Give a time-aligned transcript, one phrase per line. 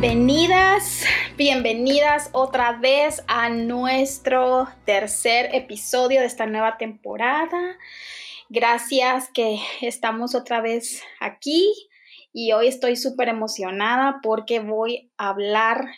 [0.00, 1.02] Bienvenidas,
[1.36, 7.76] bienvenidas otra vez a nuestro tercer episodio de esta nueva temporada.
[8.48, 11.74] Gracias que estamos otra vez aquí
[12.32, 15.88] y hoy estoy súper emocionada porque voy a hablar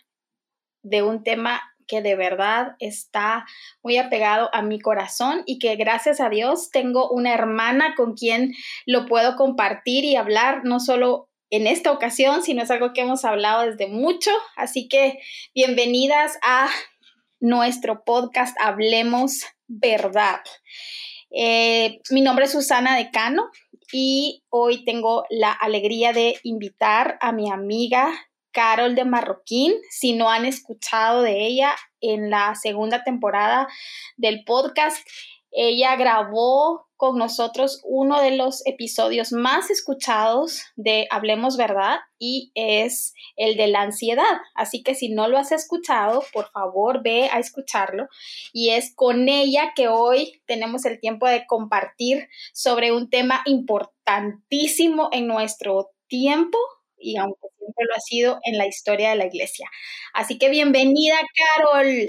[0.82, 3.44] de un tema que de verdad está
[3.82, 8.54] muy apegado a mi corazón y que gracias a Dios tengo una hermana con quien
[8.86, 13.24] lo puedo compartir y hablar no solo en esta ocasión, sino es algo que hemos
[13.24, 14.30] hablado desde mucho.
[14.56, 15.18] Así que
[15.54, 16.68] bienvenidas a
[17.40, 20.40] nuestro podcast Hablemos Verdad.
[21.30, 23.50] Eh, mi nombre es Susana Decano
[23.92, 28.10] y hoy tengo la alegría de invitar a mi amiga
[28.52, 29.74] Carol de Marroquín.
[29.90, 33.68] Si no han escuchado de ella en la segunda temporada
[34.16, 35.06] del podcast,
[35.52, 43.14] ella grabó con nosotros uno de los episodios más escuchados de Hablemos Verdad y es
[43.36, 44.38] el de la ansiedad.
[44.54, 48.06] Así que si no lo has escuchado, por favor ve a escucharlo.
[48.52, 55.08] Y es con ella que hoy tenemos el tiempo de compartir sobre un tema importantísimo
[55.10, 56.58] en nuestro tiempo
[56.98, 59.70] y aunque siempre lo ha sido en la historia de la iglesia.
[60.12, 61.16] Así que bienvenida,
[61.56, 62.06] Carol.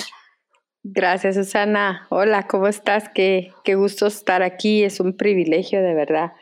[0.83, 2.07] Gracias, Susana.
[2.09, 3.07] Hola, ¿cómo estás?
[3.13, 4.83] Qué, qué gusto estar aquí.
[4.83, 6.33] Es un privilegio de verdad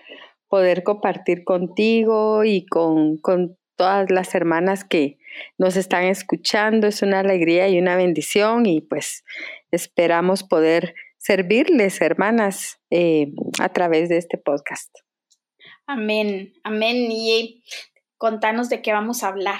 [0.47, 5.17] poder compartir contigo y con, con todas las hermanas que
[5.57, 6.87] nos están escuchando.
[6.87, 9.23] Es una alegría y una bendición y pues
[9.71, 14.89] esperamos poder servirles, hermanas, eh, a través de este podcast.
[15.85, 16.95] Amén, amén.
[17.11, 17.63] Y
[18.17, 19.59] contanos de qué vamos a hablar.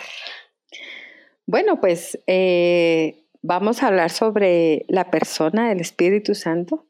[1.46, 6.88] Bueno, pues eh, Vamos a hablar sobre la persona del Espíritu Santo.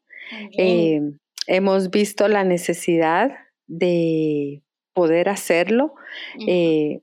[0.58, 1.02] Eh,
[1.48, 3.32] hemos visto la necesidad
[3.68, 5.94] de poder hacerlo,
[6.48, 7.02] eh,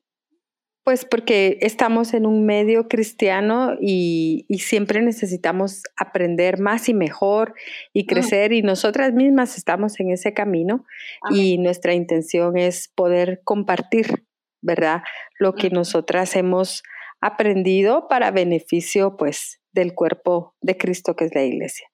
[0.84, 7.54] pues porque estamos en un medio cristiano y, siempre necesitamos aprender más y mejor
[7.92, 8.06] y mm.
[8.06, 10.84] crecer y nosotras mismas estamos en ese camino
[11.30, 14.24] y nuestra intención es poder compartir,
[14.60, 15.02] ¿verdad?
[15.38, 16.82] Lo que nosotras hemos
[17.20, 21.88] aprendido para beneficio pues del cuerpo de Cristo que es la iglesia.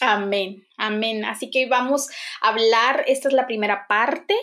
[0.00, 1.24] Amén, amén.
[1.24, 2.08] Así que vamos
[2.40, 4.34] a hablar, esta es la primera parte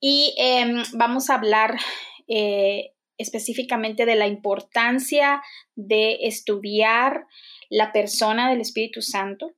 [0.00, 1.76] y em, vamos a hablar
[2.26, 5.42] eh, específicamente de la importancia
[5.76, 7.26] de estudiar
[7.70, 9.52] la persona del Espíritu Santo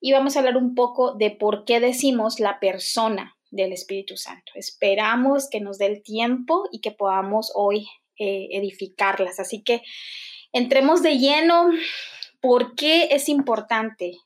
[0.00, 4.52] y vamos a hablar un poco de por qué decimos la persona del Espíritu Santo.
[4.54, 7.86] Esperamos que nos dé el tiempo y que podamos hoy
[8.18, 9.40] eh, edificarlas.
[9.40, 9.82] Así que
[10.52, 11.70] entremos de lleno.
[12.40, 14.18] ¿Por qué es importante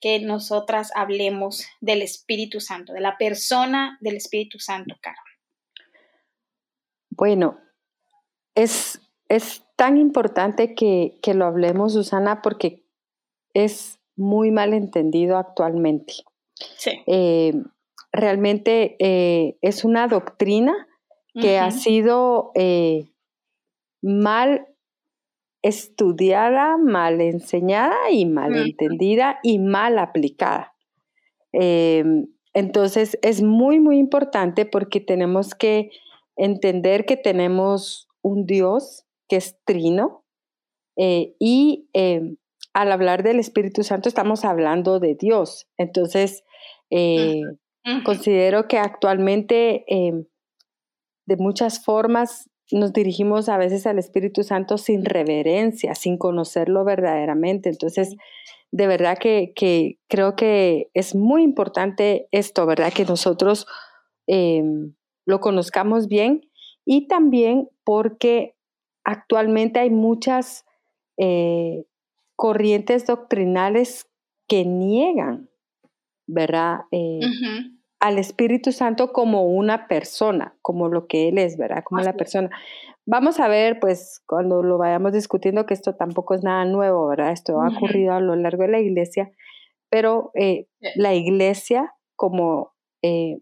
[0.00, 5.18] que nosotras hablemos del Espíritu Santo, de la persona del Espíritu Santo, Carol?
[7.10, 7.58] Bueno,
[8.54, 12.84] es, es tan importante que, lo hablemos, Susana, porque
[13.54, 16.14] es muy mal entendido actualmente.
[16.76, 17.02] Sí.
[17.06, 17.54] Eh,
[18.12, 20.88] realmente eh, es una doctrina
[21.34, 23.08] que ha sido eh,
[24.02, 24.66] mal
[25.62, 30.74] estudiada, mal enseñada y mal entendida y mal aplicada.
[31.52, 35.90] Em, entonces es muy, muy importante porque tenemos que
[36.36, 40.24] entender que tenemos un Dios que es trino
[40.96, 42.36] eh, y em,
[42.72, 45.68] al hablar del Espíritu Santo estamos hablando de Dios.
[45.76, 46.44] Entonces,
[46.90, 47.40] eh,
[48.04, 50.24] considero que actualmente em,
[51.30, 57.68] de muchas formas nos dirigimos a veces al Espíritu Santo sin reverencia, sin conocerlo verdaderamente.
[57.68, 58.16] Entonces,
[58.72, 59.52] de verdad que,
[60.08, 62.92] creo que es muy importante esto, ¿verdad?
[62.92, 63.68] Que nosotros
[64.26, 66.50] em, lo conozcamos bien
[66.84, 68.56] y también porque
[69.04, 70.64] actualmente hay muchas
[71.16, 71.84] eh,
[72.34, 74.08] corrientes doctrinales
[74.48, 75.48] que niegan,
[76.26, 76.80] ¿verdad?
[76.90, 77.20] Eh,
[78.00, 81.84] al Espíritu Santo como una persona, como lo que Él es, ¿verdad?
[81.84, 82.50] Como la persona.
[83.04, 87.32] Vamos a ver, pues, cuando lo vayamos discutiendo, que esto tampoco es nada nuevo, ¿verdad?
[87.32, 89.30] Esto ha ocurrido a lo largo de la iglesia,
[89.90, 92.72] pero eh, la iglesia como
[93.02, 93.38] eh,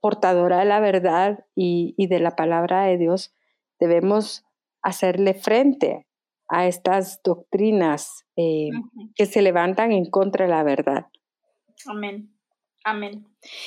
[0.00, 3.34] portadora de la verdad y, de la palabra de Dios,
[3.80, 4.44] debemos
[4.82, 6.06] hacerle frente
[6.48, 8.70] a estas doctrinas eh,
[9.14, 11.06] que se levantan en contra de la verdad.
[11.86, 12.39] Amén.
[12.84, 13.26] Amén.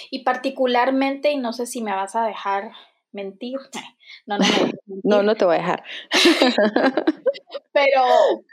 [0.10, 2.72] Y particularmente, y no sé si me vas a dejar
[3.12, 3.60] mentir,
[4.26, 4.44] no, no,
[5.04, 5.84] no, no te voy a dejar.
[7.72, 8.04] pero,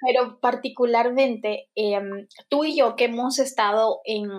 [0.06, 4.30] pero particularmente, em, tú y yo que hemos estado en,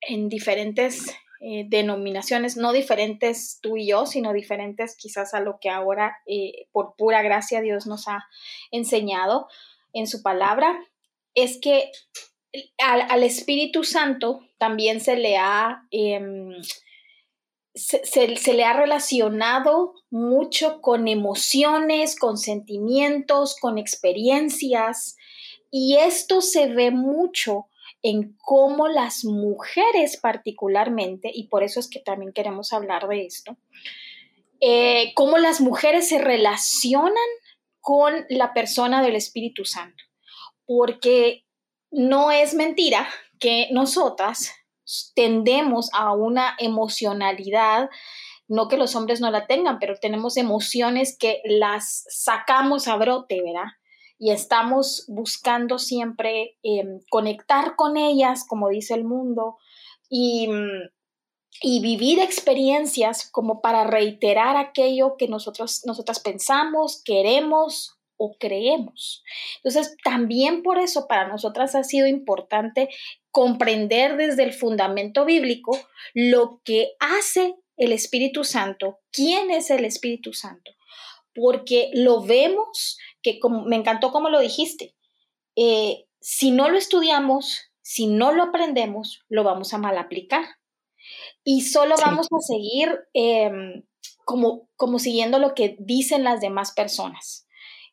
[0.00, 5.70] en diferentes eh, denominaciones, no diferentes tú y yo, sino diferentes quizás a lo que
[5.70, 8.26] ahora eh, por pura gracia Dios nos ha
[8.70, 9.48] enseñado
[9.94, 10.78] en su palabra,
[11.34, 11.90] es que
[12.78, 15.86] al, Espíritu Santo también se le ha...
[15.90, 16.54] Em,
[17.74, 25.16] se, le ha relacionado mucho con emociones, con sentimientos, con experiencias,
[25.70, 27.66] y esto se ve mucho
[28.02, 33.56] en cómo las mujeres particularmente, y por eso es que también queremos hablar de esto,
[34.60, 37.14] eh, cómo las mujeres se relacionan
[37.80, 40.04] con la persona del Espíritu Santo,
[40.66, 41.44] porque
[41.90, 43.08] no es mentira
[43.38, 44.52] que nosotras
[45.14, 47.90] tendemos a una emocionalidad,
[48.48, 53.42] no que los hombres no la tengan, pero tenemos emociones que las sacamos a brote,
[53.42, 53.72] ¿verdad?
[54.18, 59.56] Y estamos buscando siempre em, conectar con ellas, como dice el mundo,
[60.08, 60.48] y,
[61.62, 69.24] y, vivir experiencias como para reiterar aquello que nosotros, nosotras pensamos, queremos o creemos.
[69.64, 72.90] Entonces, también por eso para nosotras ha sido importante
[73.30, 75.78] comprender desde el fundamento bíblico
[76.12, 80.72] lo que hace el Espíritu Santo, quién es el Espíritu Santo,
[81.34, 84.94] porque lo vemos, que como, me encantó como lo dijiste,
[85.56, 90.44] eh, si no lo estudiamos, si no lo aprendemos, lo vamos a mal aplicar
[91.42, 93.82] y solo vamos a seguir em,
[94.26, 97.46] como, como siguiendo lo que dicen las demás personas.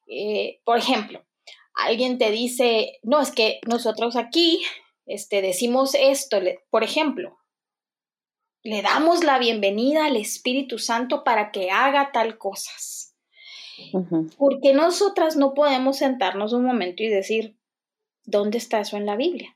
[0.07, 1.25] Eh, por ejemplo,
[1.73, 4.63] alguien te dice, no, es que nosotros aquí
[5.05, 6.39] este, decimos esto,
[6.69, 7.37] por ejemplo,
[8.63, 13.15] le damos la bienvenida al Espíritu Santo para que haga tal cosas.
[14.37, 17.57] Porque nosotras no podemos sentarnos un momento y decir,
[18.23, 19.55] ¿dónde está eso en la Biblia?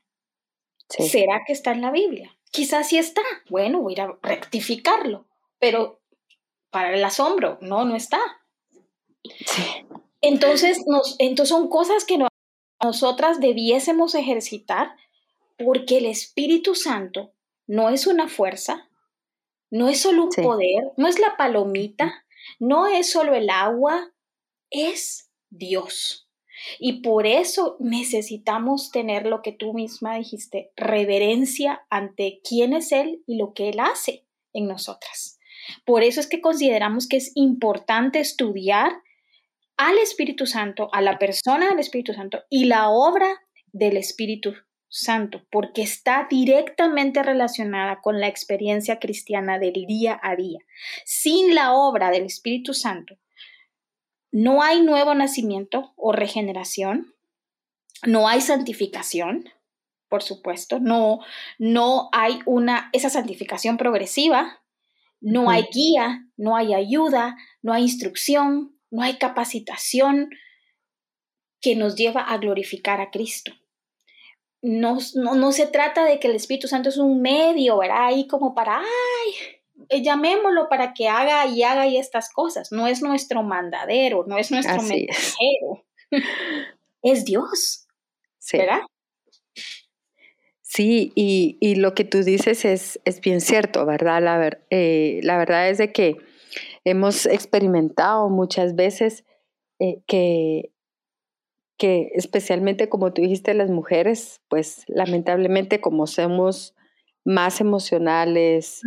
[0.88, 2.36] ¿Será que está en la Biblia?
[2.50, 3.22] Quizás sí está.
[3.50, 5.26] Bueno, voy a ir a rectificarlo,
[5.58, 6.00] pero
[6.70, 8.20] para el asombro, no, no está.
[10.22, 12.18] Entonces, nos, entonces son cosas que
[12.82, 14.96] nosotras debiésemos ejercitar
[15.58, 17.32] porque el Espíritu Santo
[17.66, 18.88] no es una fuerza,
[19.70, 22.24] no es solo un poder, no es la palomita,
[22.58, 24.12] no es solo el agua,
[24.70, 26.28] es Dios.
[26.78, 33.22] Y por eso necesitamos tener lo que tú misma dijiste, reverencia ante quién es Él
[33.26, 35.38] y lo que Él hace en nosotras.
[35.84, 38.92] Por eso es que consideramos que es importante estudiar
[39.76, 43.42] al Espíritu Santo, a la persona del Espíritu Santo y la obra
[43.72, 44.54] del Espíritu
[44.88, 50.58] Santo, porque está directamente relacionada con la experiencia cristiana del día a día.
[51.06, 53.16] Sin la obra del Espíritu Santo,
[54.30, 57.14] no hay nuevo nacimiento o regeneración,
[58.04, 59.48] no hay santificación,
[60.08, 61.20] por supuesto, no,
[61.58, 64.62] no hay una, esa santificación progresiva,
[65.20, 70.30] no hay guía, no hay ayuda, no hay instrucción, no hay capacitación
[71.60, 73.52] que nos lleva a glorificar a Cristo
[74.62, 78.06] no, no, se trata de que el Espíritu Santo es un medio, ¿verdad?
[78.06, 79.32] Ahí como para, ay,
[79.88, 82.70] eh, llamémoslo para que haga y haga y estas cosas.
[82.70, 85.84] No es nuestro mandadero, no es nuestro mensajero.
[87.04, 87.24] Es.
[87.24, 87.88] Dios,
[88.52, 88.82] ¿verdad?
[90.60, 94.22] Sí, y, lo que tú dices es, es bien cierto, ¿verdad?
[94.22, 96.16] La, eh, la, verdad es de que
[96.84, 99.24] hemos experimentado muchas veces
[99.78, 100.72] eh, que
[101.82, 106.76] que especialmente como tú dijiste, las mujeres, pues lamentablemente como somos
[107.24, 108.82] más emocionales,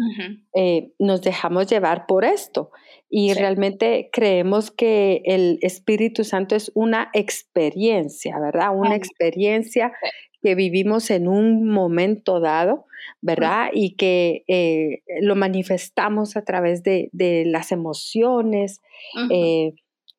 [0.53, 2.71] eh, nos dejamos llevar por esto.
[3.09, 8.69] Y realmente creemos que el Espíritu Santo es una experiencia, ¿verdad?
[8.73, 9.91] Una experiencia
[10.45, 12.85] que vivimos en un momento dado,
[13.19, 13.69] ¿verdad?
[13.73, 17.09] Y que eh, lo manifestamos a través de,
[17.47, 18.79] las emociones,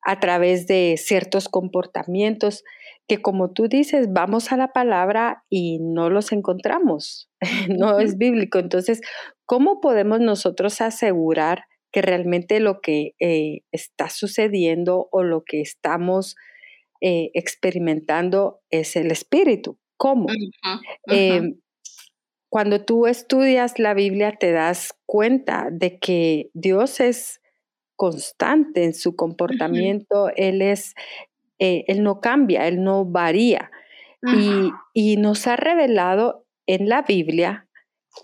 [0.01, 2.65] a través de ciertos comportamientos
[3.07, 7.29] que como tú dices, vamos a la palabra y no los encontramos,
[7.69, 8.59] no es bíblico.
[8.59, 8.99] Entonces,
[9.45, 16.35] ¿cómo podemos nosotros asegurar que realmente lo que eh, está sucediendo o lo que estamos
[16.99, 19.79] eh, experimentando es el espíritu?
[19.97, 20.27] ¿Cómo?
[21.07, 21.59] Em,
[22.49, 27.41] cuando tú estudias la Biblia te das cuenta de que Dios es
[27.95, 30.93] constante en su comportamiento, Él es,
[31.59, 33.71] eh, Él no cambia, Él no varía.
[34.23, 37.67] Y, y, nos ha revelado en la Biblia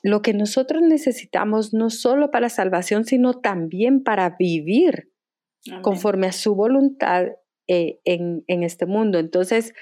[0.01, 5.11] lo que nosotros necesitamos no solo para salvación, sino también para vivir
[5.81, 7.27] conforme a su voluntad
[7.67, 9.19] eh, en, en este mundo.
[9.19, 9.73] Entonces,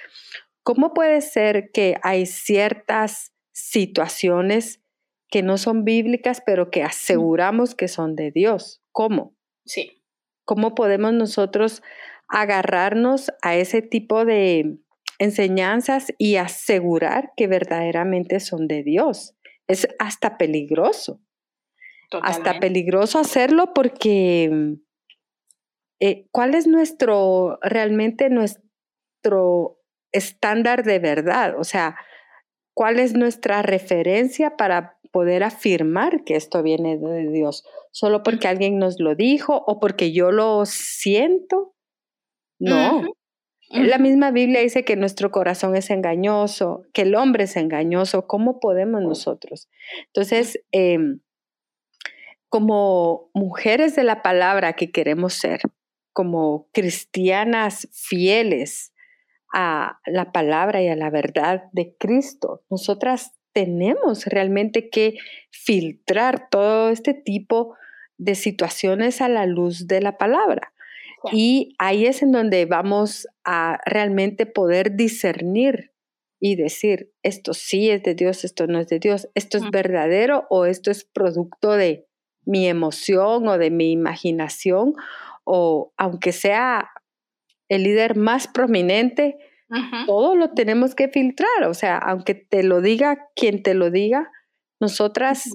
[0.64, 4.82] ¿cómo puede ser que hay ciertas situaciones
[5.32, 8.84] que no son bíblicas, pero que aseguramos que son de Dios.
[8.92, 9.34] ¿Cómo?
[9.66, 10.04] Sí.
[10.46, 11.82] ¿Cómo podemos nosotros
[12.28, 14.78] agarrarnos a ese tipo de
[15.20, 19.36] enseñanzas y asegurar que verdaderamente son de Dios?
[19.68, 21.22] Es hasta peligroso.
[22.22, 24.76] Hasta peligroso hacerlo porque
[26.02, 29.81] eh, ¿cuál es nuestro, realmente nuestro
[30.12, 31.56] estándar de verdad?
[31.58, 31.96] O sea,
[32.74, 37.66] ¿cuál es nuestra referencia para poder afirmar que esto viene de Dios?
[37.92, 41.76] ¿Solo porque alguien nos lo dijo o porque yo lo siento?
[42.60, 43.04] No.
[43.70, 48.28] La misma Biblia dice que nuestro corazón es engañoso, que el hombre es engañoso.
[48.28, 49.70] ¿Cómo podemos nosotros?
[50.08, 51.22] Entonces, em,
[52.50, 55.62] como mujeres de la palabra que queremos ser,
[56.12, 58.92] como cristianas fieles
[59.54, 65.16] a la palabra y a la verdad de Cristo, nosotras tenemos realmente que
[65.50, 67.76] filtrar todo este tipo
[68.18, 70.74] de situaciones a la luz de la palabra.
[71.32, 75.92] Y ahí es en donde vamos a realmente poder discernir
[76.40, 80.48] y decir, esto sí es de Dios, esto no es de Dios, esto es verdadero
[80.50, 82.08] o esto es producto de
[82.44, 84.96] mi emoción o de mi imaginación
[85.44, 86.90] o aunque sea
[87.72, 89.38] el líder más prominente,
[90.06, 91.64] todo lo tenemos que filtrar.
[91.70, 94.30] O sea, aunque te lo diga quien te lo diga,
[94.82, 95.46] nosotras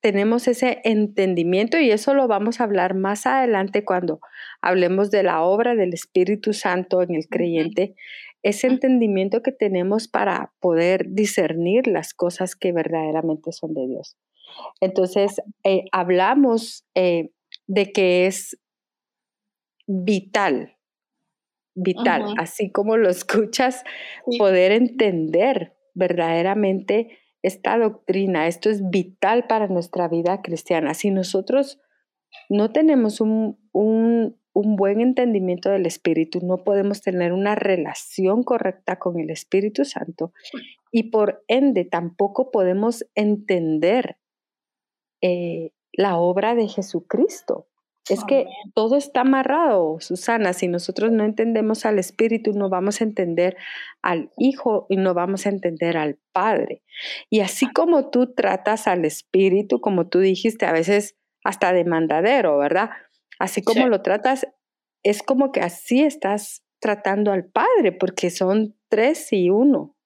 [0.00, 4.20] tenemos ese entendimiento y eso lo vamos a hablar más adelante cuando
[4.62, 7.96] hablemos de la obra del Espíritu Santo en el creyente,
[8.44, 14.16] ese entendimiento que tenemos para poder discernir las cosas que verdaderamente son de Dios.
[14.80, 17.30] Entonces, eh, hablamos eh,
[17.66, 18.56] de que es
[19.88, 20.76] vital,
[21.74, 23.84] vital, así como lo escuchas,
[24.38, 28.46] poder entender verdaderamente esta doctrina.
[28.46, 30.94] Esto es vital para nuestra vida cristiana.
[30.94, 31.80] Si nosotros
[32.48, 38.98] no tenemos un, un, un buen entendimiento del Espíritu, no podemos tener una relación correcta
[38.98, 40.32] con el Espíritu Santo
[40.92, 44.18] y por ende tampoco podemos entender
[45.22, 47.68] eh, la obra de Jesucristo.
[48.10, 50.52] Es que todo está amarrado, Susana.
[50.52, 53.56] Si nosotros no entendemos al Espíritu, no vamos a entender
[54.02, 56.82] al Hijo y no vamos a entender al Padre.
[57.28, 62.90] Y así como tú tratas al Espíritu, como tú dijiste, a veces hasta demandadero, ¿verdad?
[63.38, 64.46] Así como lo tratas,
[65.02, 69.96] es como que así estás tratando al Padre, porque son tres y uno.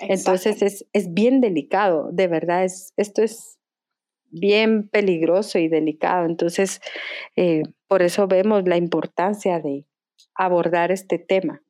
[0.00, 3.59] Entonces es, es, bien delicado, de verdad, es, esto es
[4.30, 6.26] bien peligroso y delicado.
[6.26, 6.80] Entonces,
[7.36, 9.86] eh, por eso vemos la importancia de
[10.34, 11.62] abordar este tema.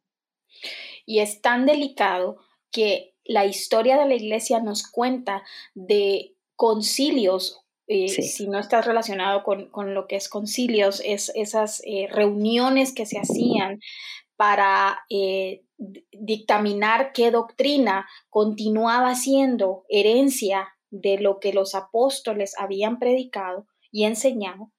[1.06, 2.38] Y es tan delicado
[2.70, 5.42] que la historia de la iglesia nos cuenta
[5.74, 12.06] de concilios, eh, si no estás relacionado con, lo que es concilios, es esas eh,
[12.08, 13.80] reuniones que se hacían
[14.36, 15.04] para
[16.12, 24.72] dictaminar qué doctrina continuaba siendo herencia de lo que los apóstoles habían predicado y enseñado,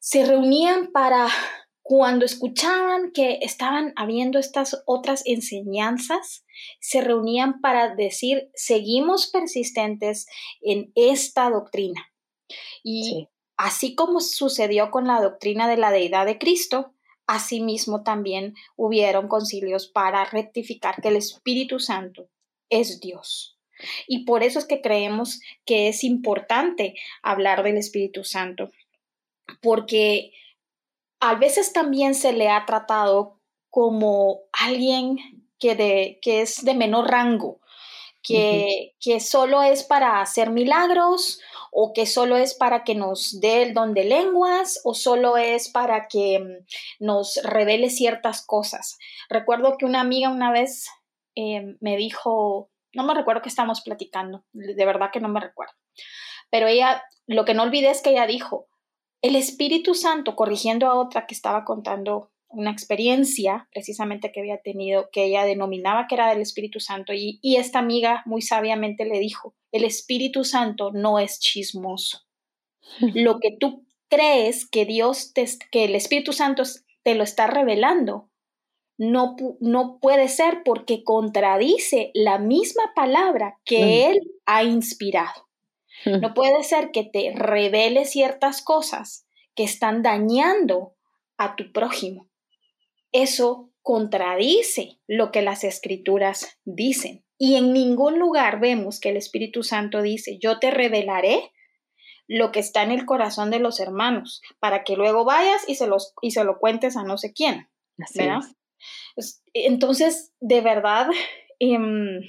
[0.00, 1.28] se reunían para
[1.82, 6.44] cuando escuchaban que estaban habiendo estas otras enseñanzas,
[6.80, 10.26] se reunían para decir, seguimos persistentes
[10.60, 12.12] en esta doctrina.
[12.82, 16.92] Y así como sucedió con la doctrina de la deidad de Cristo,
[17.28, 22.28] asimismo también hubieron concilios para rectificar que el Espíritu Santo
[22.68, 23.55] es Dios.
[24.06, 28.70] Y por eso es que creemos que es importante hablar del Espíritu Santo,
[29.60, 30.32] porque
[31.20, 33.40] a veces también se le ha tratado
[33.70, 35.18] como alguien
[35.58, 37.60] que, de, que es de menor rango,
[38.22, 41.40] que, que, solo es para hacer milagros
[41.70, 45.68] o que solo es para que nos dé el don de lenguas o solo es
[45.68, 48.98] para que mm, nos revele ciertas cosas.
[49.28, 50.88] Recuerdo que una amiga una vez
[51.36, 55.74] eh, me dijo, no me recuerdo que estamos platicando, de verdad que no me recuerdo.
[56.50, 58.68] Pero ella, lo que no olvidé es que ella dijo,
[59.22, 65.08] el Espíritu Santo, corrigiendo a otra que estaba contando una experiencia precisamente que había tenido,
[65.12, 69.54] que ella denominaba que era del Espíritu Santo, y, esta amiga muy sabiamente le dijo,
[69.72, 72.20] el Espíritu Santo no es chismoso.
[73.14, 76.62] Lo que tú crees que Dios, te, que el Espíritu Santo
[77.02, 78.30] te lo está revelando,
[78.98, 84.10] no, no puede ser porque contradice la misma palabra que mm.
[84.10, 85.48] Él ha inspirado.
[86.04, 86.20] Mm.
[86.20, 90.94] No puede ser que te revele ciertas cosas que están dañando
[91.36, 92.28] a tu prójimo.
[93.12, 97.24] Eso contradice lo que las escrituras dicen.
[97.38, 101.52] Y en ningún lugar vemos que el Espíritu Santo dice, yo te revelaré
[102.26, 105.86] lo que está en el corazón de los hermanos, para que luego vayas y se,
[105.86, 107.68] los, y se lo cuentes a no sé quién.
[108.14, 108.40] ¿verdad?
[109.54, 111.08] Entonces, de verdad,
[111.58, 112.20] em,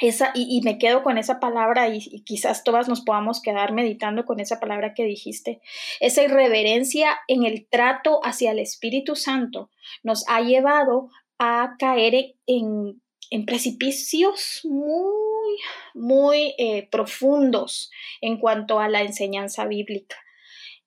[0.00, 4.24] esa, y, me quedo con esa palabra y, y, quizás todas nos podamos quedar meditando
[4.24, 5.60] con esa palabra que dijiste.
[6.00, 9.70] Esa irreverencia en el trato hacia el Espíritu Santo
[10.02, 15.56] nos ha llevado a caer en, en precipicios muy,
[15.94, 20.16] muy eh, profundos en cuanto a la enseñanza bíblica.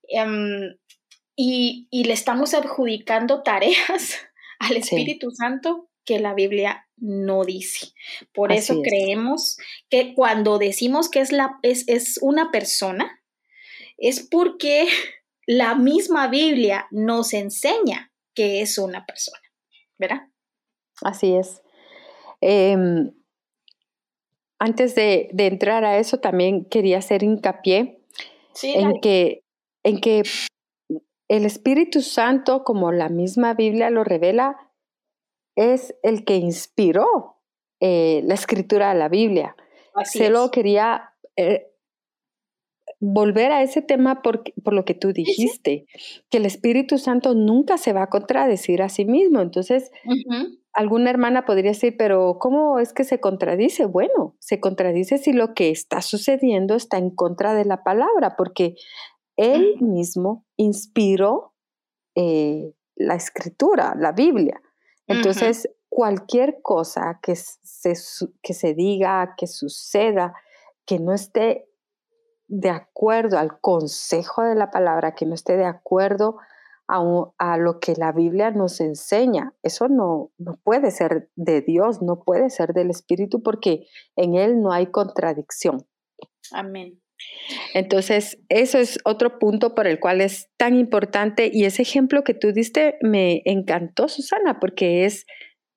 [0.08, 0.76] Em,
[1.36, 4.20] y, le estamos adjudicando tareas
[4.62, 7.94] al Espíritu Santo que la Biblia no dice.
[8.32, 9.58] Por eso creemos
[9.89, 13.22] que cuando decimos que es, la, es, es una persona,
[13.98, 14.88] es porque
[15.48, 19.41] la misma Biblia nos enseña que es una persona,
[19.98, 20.27] ¿verdad?
[21.01, 21.62] Así es.
[22.39, 23.12] Em,
[24.60, 28.00] antes de, entrar a eso, también quería hacer hincapié
[28.62, 29.44] en, que,
[29.84, 30.24] en que
[31.32, 34.70] el Espíritu Santo, como la misma Biblia lo revela,
[35.56, 37.38] es el que inspiró
[37.80, 39.56] eh, la escritura de la Biblia.
[40.04, 41.68] Solo quería eh,
[43.00, 45.86] volver a ese tema por, por lo que tú dijiste,
[46.30, 49.40] que el Espíritu Santo nunca se va a contradecir a sí mismo.
[49.40, 49.90] Entonces,
[50.74, 53.86] alguna hermana podría decir, pero ¿cómo es que se contradice?
[53.86, 58.76] Bueno, se contradice si lo que está sucediendo está en contra de la palabra, porque
[59.42, 61.54] él mismo inspiró
[62.16, 64.62] eh, la escritura, la Biblia.
[65.08, 67.94] Entonces, cualquier cosa que se,
[68.42, 70.34] que se diga, que suceda,
[70.86, 71.68] que no esté
[72.48, 76.38] de acuerdo al consejo de la palabra, que no esté de acuerdo
[77.38, 79.54] a, lo que la Biblia nos enseña.
[79.64, 84.62] Eso no, no puede ser de Dios, no puede ser del Espíritu porque en Él
[84.62, 85.88] no hay contradicción.
[86.52, 87.00] Amén.
[87.74, 92.34] Entonces, eso es otro punto por el cual es tan importante y ese ejemplo que
[92.34, 95.25] tú diste me encantó, Susana, porque es,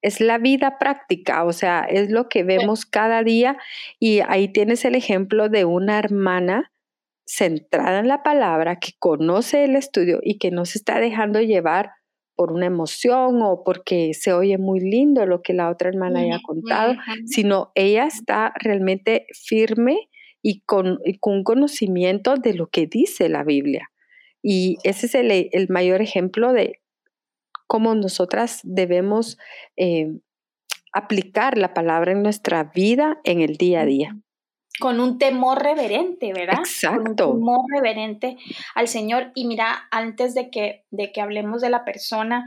[0.02, 3.56] es la vida práctica, o sea, es lo que vemos cada día
[3.98, 6.72] y ahí tienes el ejemplo de una hermana
[7.26, 11.92] centrada en la palabra, que conoce el estudio y que no se está dejando llevar
[12.36, 16.40] por una emoción o porque se oye muy lindo lo que la otra hermana haya
[16.44, 20.08] contado, sino ella está realmente firme
[20.44, 23.90] y con, un conocimiento de lo que dice la Biblia.
[24.42, 26.82] Y ese es el, mayor ejemplo de
[27.66, 29.38] cómo nosotras debemos
[29.78, 30.12] eh,
[30.92, 34.16] aplicar la palabra en nuestra vida en el día a día
[34.80, 36.58] con un temor reverente, ¿verdad?
[36.58, 37.30] Exacto.
[37.30, 38.36] un temor reverente
[38.74, 39.30] al Señor.
[39.36, 42.44] Y mira, antes de que, de que hablemos de la persona,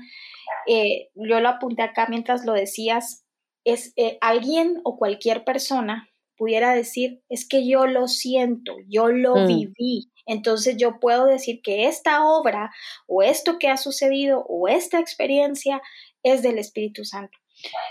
[0.67, 3.25] eh, yo lo apunté acá mientras lo decías,
[3.63, 9.35] es eh, alguien o cualquier persona pudiera decir, es que yo lo siento, yo lo
[9.35, 9.47] mm.
[9.47, 10.11] viví.
[10.25, 12.71] Entonces yo puedo decir que esta obra
[13.07, 15.81] o esto que ha sucedido o esta experiencia
[16.23, 17.37] es del Espíritu Santo.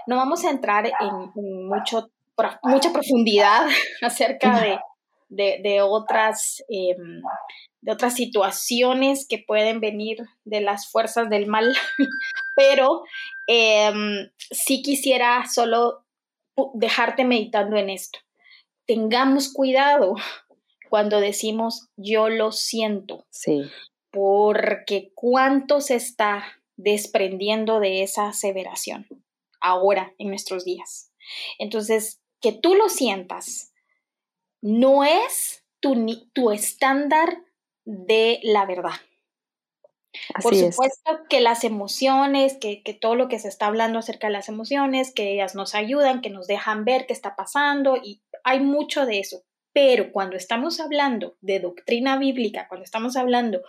[0.06, 0.92] No vamos a entrar en,
[1.34, 2.10] en mucho
[2.62, 3.66] mucha profundidad
[4.02, 4.60] acerca
[5.28, 7.22] de, de, otras, em,
[7.80, 11.74] de otras situaciones que pueden venir de las fuerzas del mal,
[12.56, 13.02] pero
[13.46, 16.04] em, sí quisiera solo
[16.74, 18.18] dejarte meditando en esto.
[18.86, 20.14] Tengamos cuidado
[20.88, 23.26] cuando decimos yo lo siento.
[23.30, 23.62] Sí.
[24.10, 26.44] Porque cuánto se está
[26.76, 29.06] desprendiendo de esa aseveración
[29.60, 31.12] ahora en nuestros días.
[31.58, 33.72] Entonces, que tú lo sientas
[34.60, 35.94] no es tu,
[36.32, 37.42] tu estándar
[37.84, 39.00] de la verdad.
[40.42, 44.32] Por supuesto que las emociones, que, que, todo lo que se está hablando acerca de
[44.32, 48.60] las emociones, que ellas nos ayudan, que nos dejan ver qué está pasando y hay
[48.60, 49.42] mucho de eso.
[49.72, 53.60] Pero cuando estamos hablando de doctrina bíblica, cuando estamos hablando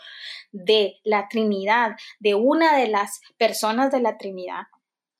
[0.51, 4.67] de la Trinidad, de una de las personas de la Trinidad,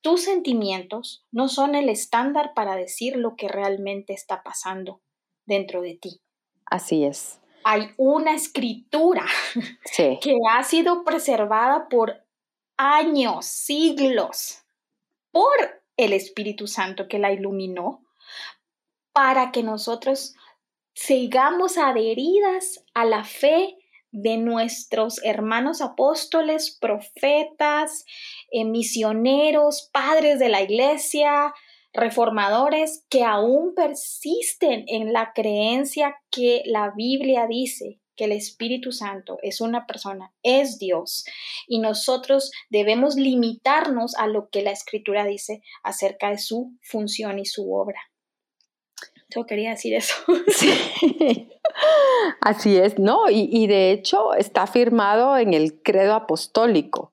[0.00, 5.02] tus sentimientos no son el estándar para decir lo que realmente está pasando
[5.44, 6.20] dentro de ti.
[6.64, 7.40] Así es.
[7.70, 9.26] Hay una escritura
[9.94, 12.24] que ha sido preservada por
[12.78, 14.62] años, siglos,
[15.30, 18.06] por el Espíritu Santo que la iluminó,
[19.12, 20.34] para que nosotros
[20.94, 23.76] sigamos adheridas a la fe
[24.12, 28.06] de nuestros hermanos apóstoles, profetas,
[28.50, 31.52] eh, misioneros, padres de la iglesia,
[31.92, 39.38] reformadores que aún persisten en la creencia que la Biblia dice que el Espíritu Santo
[39.42, 41.24] es una persona, es Dios,
[41.68, 47.46] y nosotros debemos limitarnos a lo que la Escritura dice acerca de su función y
[47.46, 48.00] su obra.
[49.30, 50.14] Yo quería decir eso.
[50.48, 51.48] Sí.
[52.40, 53.30] Así es, ¿no?
[53.30, 57.12] Y, y, de hecho está firmado en el credo apostólico.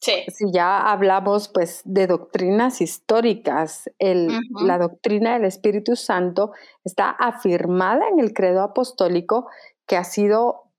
[0.00, 0.24] Sí.
[0.28, 4.28] Si ya hablamos pues de doctrinas históricas, el,
[4.64, 6.52] la doctrina del Espíritu Santo
[6.84, 9.48] está afirmada en el credo apostólico
[9.86, 10.70] que ha sido,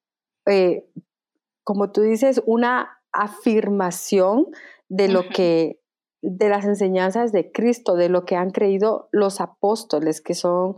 [0.46, 0.86] eh,
[1.64, 4.48] como tú dices, una afirmación
[4.88, 5.82] de lo que,
[6.22, 10.78] de las enseñanzas de Cristo, de lo que han creído los apóstoles, que son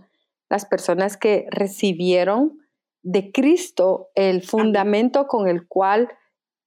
[0.49, 2.57] las personas que recibieron
[3.03, 6.09] de Cristo el fundamento con el cual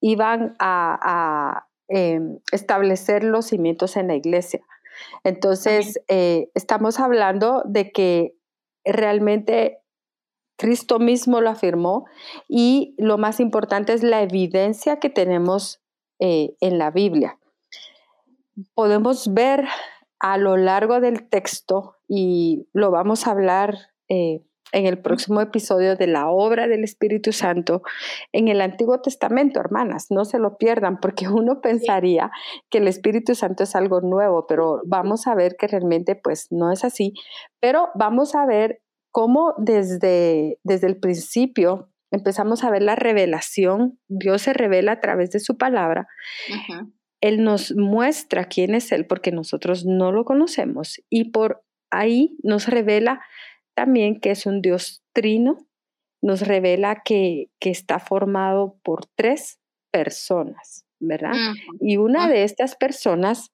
[0.06, 4.60] iban a, em, establecer los cimientos en la iglesia.
[5.24, 8.36] Entonces, eh, estamos hablando de que
[8.84, 9.78] realmente
[10.58, 12.04] Cristo mismo lo afirmó
[12.48, 15.80] y lo más importante es la evidencia que tenemos
[16.20, 17.38] eh, en la Biblia.
[18.74, 19.64] Podemos ver
[20.20, 23.78] a lo largo del texto y lo vamos a hablar
[24.10, 24.42] eh,
[24.74, 27.82] en el próximo episodio de la obra del Espíritu Santo
[28.32, 30.08] en el Antiguo Testamento, hermanas.
[30.10, 32.30] No se lo pierdan porque uno pensaría
[32.70, 36.72] que el Espíritu Santo es algo nuevo, pero vamos a ver que realmente pues no
[36.72, 37.14] es así.
[37.60, 38.82] Pero vamos a ver
[39.12, 44.00] cómo desde, desde el principio empezamos a ver la revelación.
[44.08, 46.08] Dios se revela a través de su palabra.
[47.20, 52.66] Él nos muestra quién es Él porque nosotros no lo conocemos y por ahí nos
[52.66, 53.20] revela
[53.74, 55.58] también que es un Dios trino,
[56.22, 59.60] nos revela que, está formado por tres
[59.90, 61.32] personas, ¿verdad?
[61.80, 63.52] Y una de estas personas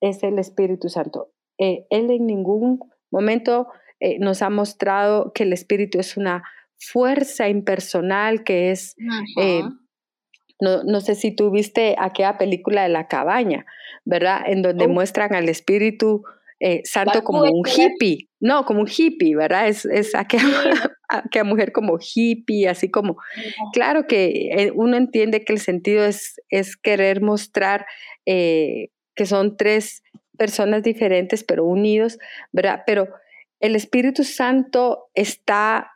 [0.00, 1.32] es el Espíritu Santo.
[1.58, 3.68] Eh, él en ningún momento
[4.00, 6.42] eh, nos ha mostrado que el Espíritu es una
[6.78, 8.96] fuerza impersonal, que es...
[9.38, 9.62] Eh,
[10.62, 13.64] no, no, sé si tú viste aquella película de la cabaña,
[14.04, 14.42] ¿verdad?
[14.46, 16.22] En donde muestran al Espíritu
[16.62, 19.68] eh, santo como un hippie, no, como un hippie, ¿verdad?
[19.68, 23.16] Es, es aquella, mujer como hippie, así como,
[23.72, 27.86] claro que eh, uno entiende que el sentido es, es querer mostrar
[28.26, 30.02] eh, que son tres
[30.36, 32.18] personas diferentes pero unidos,
[32.52, 32.82] ¿verdad?
[32.86, 33.08] Pero
[33.60, 35.92] el Espíritu Santo está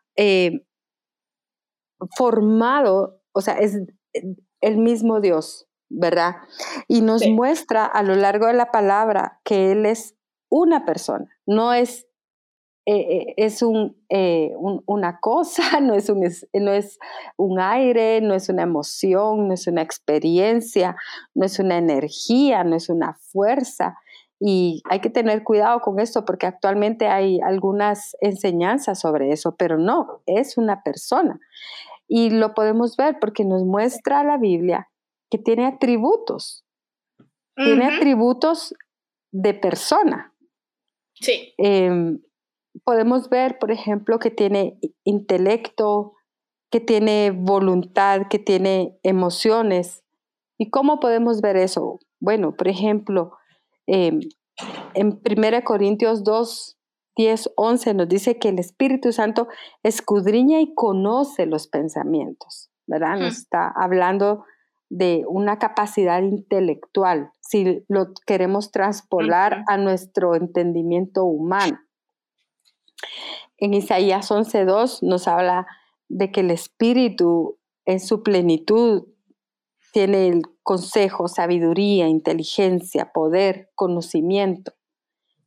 [2.17, 3.81] formado, o sea, es
[4.61, 6.37] el mismo Dios, ¿verdad?
[6.89, 10.15] Y nos muestra a lo largo de la palabra que Él es
[10.55, 12.07] una persona, no es,
[12.87, 13.61] eh, eh, es
[14.09, 16.99] eh, un, una cosa, no es un, no es
[17.37, 20.95] un aire, no es una emoción, no es una experiencia,
[21.35, 23.99] no es una energía, no es una fuerza.
[24.39, 29.77] Y hay que tener cuidado con esto porque actualmente hay algunas enseñanzas sobre eso, pero
[29.77, 31.41] no, es una persona.
[32.07, 34.89] Y lo podemos ver porque nos muestra la Biblia
[35.31, 36.65] que tiene atributos,
[37.57, 38.75] tiene atributos
[39.33, 40.34] de persona.
[41.21, 41.55] Sí.
[41.59, 42.21] Em,
[42.85, 46.15] podemos ver, por ejemplo, que tiene intelecto,
[46.71, 50.03] que tiene voluntad, que tiene emociones.
[50.59, 52.01] ¿Y cómo podemos ver eso?
[52.21, 53.33] Bueno, por ejemplo,
[53.87, 54.21] em,
[54.95, 56.79] en 1 Corintios 2,
[57.17, 59.49] 10, 11 nos dice que el Espíritu Santo
[59.83, 63.19] escudriña y conoce los pensamientos, ¿verdad?
[63.19, 64.45] Nos está hablando
[64.95, 71.81] de una capacidad intelectual, si lo queremos transpolar a nuestro entendimiento humano.
[73.57, 75.67] En Isaías 11.2 nos habla
[76.09, 79.09] de que el Espíritu en su plenitud
[79.93, 84.75] tiene el consejo, sabiduría, inteligencia, poder, conocimiento.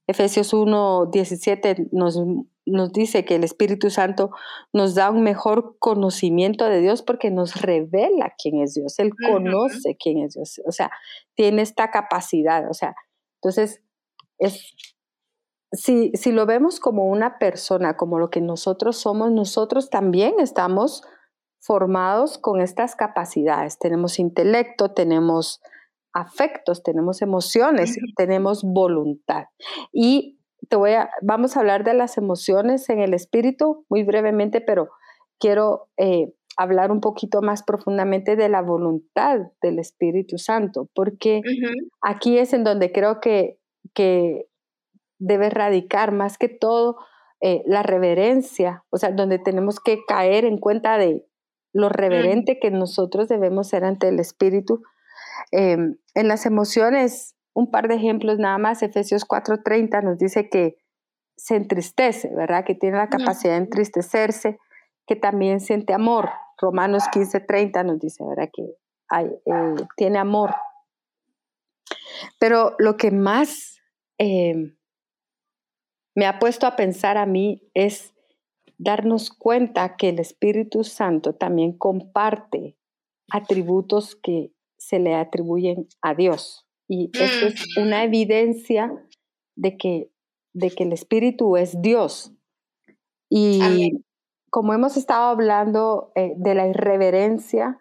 [0.07, 2.19] Efesios 1.17 nos
[2.67, 4.31] nos dice que el Espíritu Santo
[4.73, 8.99] nos da un mejor conocimiento de Dios porque nos revela quién es Dios.
[8.99, 10.61] Él conoce quién es Dios.
[10.65, 10.91] O sea,
[11.35, 12.69] tiene esta capacidad.
[12.69, 12.95] O sea,
[13.41, 13.81] entonces,
[14.37, 14.75] es,
[15.71, 21.03] si, si lo vemos como una persona, como lo que nosotros somos, nosotros también estamos
[21.59, 23.77] formados con estas capacidades.
[23.79, 25.61] Tenemos intelecto, tenemos
[26.13, 29.45] afectos, tenemos emociones, tenemos voluntad.
[29.91, 30.36] Y
[30.69, 34.89] te voy a, vamos a hablar de las emociones en el espíritu muy brevemente, pero
[35.39, 41.41] quiero eh, hablar un poquito más profundamente de la voluntad del Espíritu Santo, porque
[42.01, 43.59] aquí es en donde creo que,
[43.93, 44.47] que
[45.19, 46.97] debe radicar más que todo
[47.41, 51.27] eh, la reverencia, o sea, donde tenemos que caer en cuenta de
[51.73, 54.81] lo reverente que nosotros debemos ser ante el Espíritu.
[55.51, 58.83] Em, en las emociones un par de ejemplos nada más.
[58.83, 60.77] Efesios 4:30 nos dice que
[61.35, 62.63] se entristece, ¿verdad?
[62.63, 64.59] Que tiene la capacidad de entristecerse,
[65.07, 66.29] que también siente amor.
[66.61, 68.49] Romanos 15:30 nos dice, ¿verdad?
[68.53, 70.53] Que eh, tiene amor.
[72.39, 73.81] Pero lo que más
[74.19, 74.77] em,
[76.13, 78.13] me ha puesto a pensar a mí es
[78.77, 82.77] darnos cuenta que el Espíritu Santo también comparte
[83.31, 86.66] atributos que se le atribuyen a Dios.
[86.87, 88.91] Y esto es una evidencia
[89.55, 90.11] de que,
[90.53, 92.33] de que el Espíritu es Dios.
[93.29, 94.03] Y
[94.49, 97.77] como hemos estado hablando eh, de la irreverencia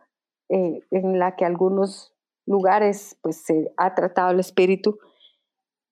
[0.48, 2.12] eh, en la que algunos
[2.46, 4.98] lugares pues se ha tratado el Espíritu,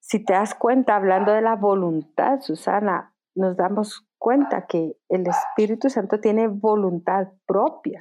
[0.00, 5.88] si te das cuenta, hablando de la voluntad, Susana, nos damos cuenta que el Espíritu
[5.88, 8.00] Santo tiene voluntad propia.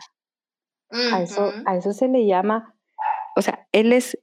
[0.91, 2.75] a, eso, a eso se le llama,
[3.35, 4.17] o sea, Él es,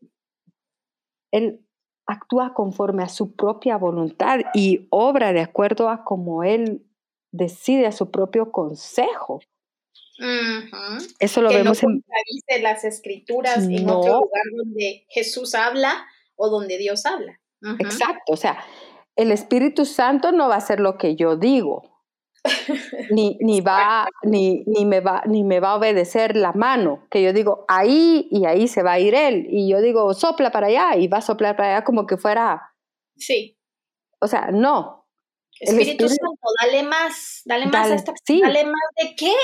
[1.33, 1.65] Él
[2.07, 6.85] actúa conforme a su propia voluntad y obra de acuerdo a como Él
[7.33, 9.41] decide a su propio consejo.
[11.19, 11.91] Eso lo vemos no
[12.49, 17.41] en las escrituras en otro lugar donde Jesús habla o donde Dios habla.
[17.79, 18.63] Exacto, o sea,
[19.17, 21.90] el Espíritu Santo no va a hacer lo que yo digo
[23.11, 27.23] ni, ni, va, ni, ni, me va, ni me va a obedecer la mano, que
[27.23, 30.69] yo digo ahí y ahí se va a ir él, y yo digo sopla para
[30.69, 32.75] allá y va a soplar para allá como que fuera.
[33.17, 33.59] Sí.
[34.21, 35.07] O sea, no.
[35.59, 39.35] Espíritu, Santo, dale más, dale más a esta, dale más de qué.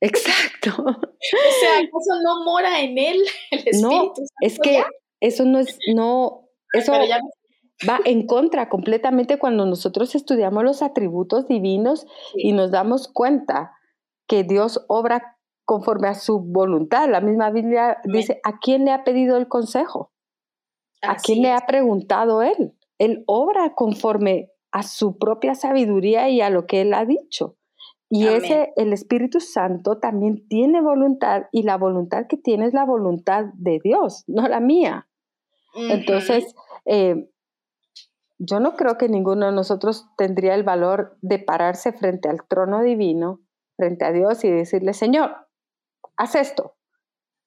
[0.00, 0.70] Exacto.
[0.78, 3.20] o sea, eso no mora en él,
[3.50, 4.84] el Espíritu no, Es que
[5.20, 6.92] eso no es, no, eso,
[7.86, 13.72] va en contra completamente cuando nosotros estudiamos los atributos divinos y nos damos cuenta
[14.26, 17.08] que Dios obra conforme a su voluntad.
[17.08, 20.12] La misma Biblia dice, ¿a quién le ha pedido el consejo?
[21.02, 22.74] ¿A quién le ha preguntado él?
[22.98, 27.56] Él obra conforme a su propia sabiduría y a lo que él ha dicho.
[28.10, 32.86] Y ese, el Espíritu Santo también tiene voluntad y la voluntad que tiene es la
[32.86, 35.08] voluntad de Dios, no la mía.
[35.74, 36.54] Entonces,
[36.86, 37.28] eh,
[38.38, 42.82] yo no creo que ninguno de nosotros tendría el valor de pararse frente al trono
[42.82, 43.40] divino,
[43.76, 45.36] frente a Dios y decirle, Señor,
[46.16, 46.76] haz esto.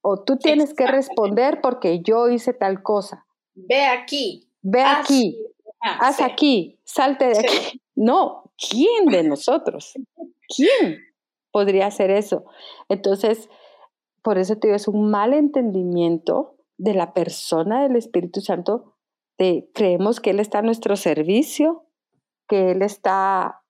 [0.01, 3.25] O tú tienes que responder porque yo hice tal cosa.
[3.53, 4.49] Ve aquí.
[4.61, 5.37] Ve aquí.
[5.79, 6.79] haz aquí.
[6.83, 7.81] Salte de aquí.
[7.95, 9.93] No, ¿quién de nosotros?
[10.55, 10.99] ¿Quién
[11.51, 12.45] podría hacer eso?
[12.89, 13.47] Entonces,
[14.23, 18.90] por eso te digo, es un mal entendimiento de la persona del Espíritu Santo
[19.73, 21.85] creemos que Él está a nuestro servicio,
[22.47, 23.61] que Él está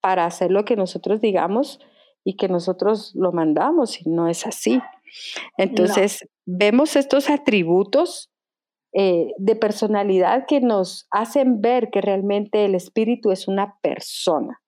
[0.00, 1.80] para hacer lo que nosotros digamos
[2.24, 4.80] y que nosotros lo mandamos y no es así.
[5.56, 8.30] Entonces, vemos estos atributos
[8.92, 14.60] eh, de personalidad que nos hacen ver que realmente el espíritu es una persona.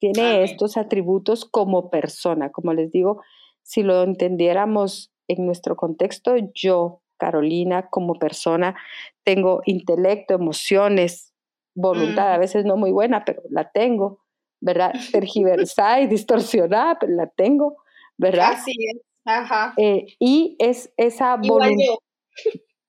[0.00, 2.50] Tiene estos atributos como persona.
[2.50, 3.20] Como les digo,
[3.62, 8.76] si lo entendiéramos en nuestro contexto, yo Carolina como persona,
[9.24, 11.32] tengo intelecto, emociones,
[11.74, 14.20] voluntad, a veces no muy buena, pero la tengo,
[14.60, 14.92] ¿verdad?
[15.12, 17.76] Tergiversada y distorsionada, pero la tengo,
[18.16, 18.52] ¿verdad?
[18.52, 19.74] Así es, ajá.
[19.76, 21.94] Eh, y es esa voluntad.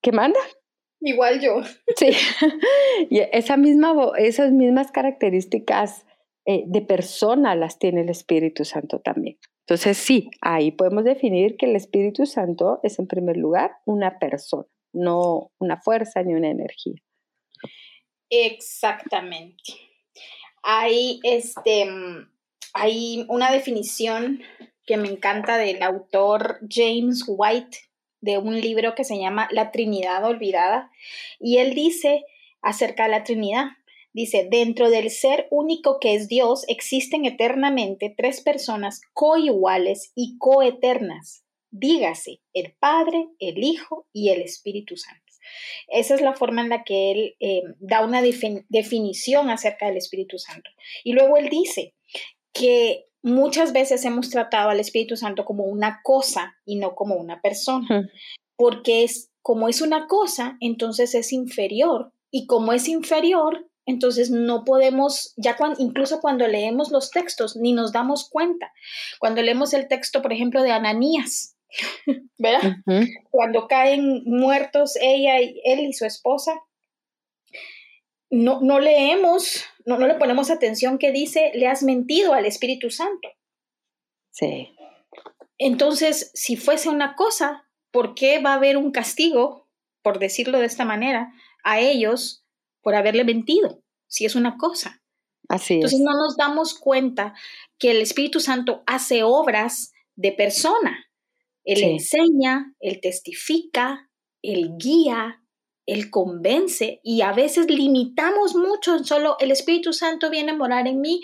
[0.01, 0.39] ¿Qué manda?
[1.01, 1.61] Igual yo.
[1.97, 2.11] Sí,
[3.09, 6.05] y esa misma, esas mismas características
[6.45, 9.37] eh, de persona las tiene el Espíritu Santo también.
[9.61, 14.67] Entonces, sí, ahí podemos definir que el Espíritu Santo es en primer lugar una persona,
[14.91, 16.95] no una fuerza ni una energía.
[18.29, 19.63] Exactamente.
[20.63, 21.87] Hay, este,
[22.73, 24.41] hay una definición
[24.85, 27.77] que me encanta del autor James White
[28.19, 30.91] de un libro que se llama La Trinidad Olvidada
[31.39, 32.23] y él dice
[32.61, 33.65] acerca de la Trinidad,
[34.13, 41.43] Dice, dentro del ser único que es Dios existen eternamente tres personas coiguales y coeternas.
[41.71, 45.23] Dígase, el Padre, el Hijo y el Espíritu Santo.
[45.87, 50.37] Esa es la forma en la que él eh, da una definición acerca del Espíritu
[50.37, 50.69] Santo.
[51.03, 51.93] Y luego él dice
[52.53, 57.41] que muchas veces hemos tratado al Espíritu Santo como una cosa y no como una
[57.41, 58.09] persona,
[58.55, 64.63] porque es como es una cosa, entonces es inferior y como es inferior, entonces no
[64.63, 68.71] podemos, ya incluso cuando leemos los textos, ni nos damos cuenta.
[69.19, 71.57] Cuando leemos el texto, por ejemplo, de Ananías,
[72.37, 72.77] ¿verdad?
[73.29, 76.61] Cuando caen muertos ella y él y su esposa,
[78.29, 82.89] no, no leemos, no, no le ponemos atención que dice, le has mentido al Espíritu
[82.89, 83.29] Santo.
[84.31, 84.75] Sí.
[85.57, 89.67] Entonces, si fuese una cosa, ¿por qué va a haber un castigo,
[90.01, 92.42] por decirlo de esta manera, a ellos
[92.83, 95.01] por haberle mentido, si es una cosa.
[95.49, 97.33] Así Entonces no nos damos cuenta
[97.79, 101.05] que el Espíritu Santo hace obras de persona.
[101.65, 104.09] Él enseña, él testifica,
[104.43, 105.39] él guía,
[105.85, 111.01] Él convence y a veces limitamos mucho, solo el Espíritu Santo viene a morar en
[111.01, 111.21] mí,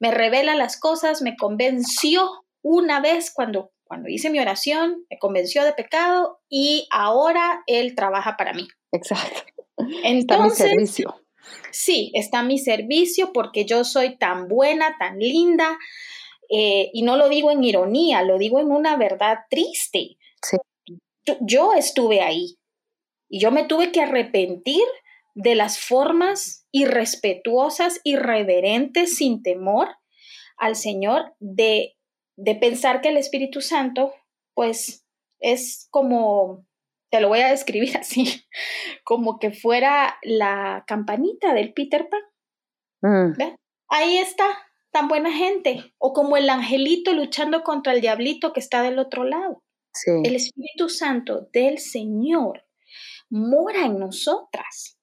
[0.00, 5.64] me revela las cosas, me convenció una vez cuando, cuando hice mi oración, me convenció
[5.64, 8.68] de pecado y ahora Él trabaja para mí.
[8.92, 9.51] Exacto.
[9.76, 10.50] Entonces, está mi
[10.86, 11.22] servicio.
[11.70, 15.78] Sí, está a mi servicio porque yo soy tan buena, tan linda,
[16.50, 20.18] eh, y no lo digo en ironía, lo digo en una verdad triste.
[20.42, 20.58] Sí.
[21.40, 22.58] Yo estuve ahí
[23.28, 24.84] y yo me tuve que arrepentir
[25.34, 29.88] de las formas irrespetuosas, irreverentes, sin temor
[30.58, 31.96] al Señor, de,
[32.36, 34.12] de pensar que el Espíritu Santo,
[34.54, 35.06] pues,
[35.40, 36.66] es como,
[37.12, 38.46] te lo voy a describir así,
[39.04, 42.22] como que fuera la campanita del Peter Pan.
[43.02, 43.56] Mm.
[43.88, 44.46] Ahí está,
[44.90, 49.24] tan buena gente, o como el angelito luchando contra el diablito que está del otro
[49.24, 49.62] lado.
[50.06, 52.64] El Espíritu Santo del Señor
[53.28, 54.98] mora en nosotras.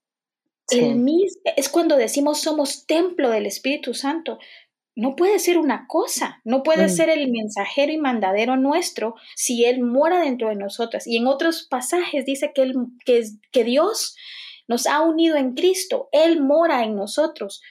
[0.71, 4.39] es cuando decimos somos templo del Espíritu Santo.
[4.99, 9.79] No puede ser una cosa, no puede ser el mensajero y mandadero nuestro si Él
[9.81, 11.07] mora dentro de nosotras.
[11.07, 12.73] Y en otros pasajes dice que,
[13.05, 14.17] que, que Dios
[14.67, 17.61] nos ha unido en Cristo, Él mora en nosotros.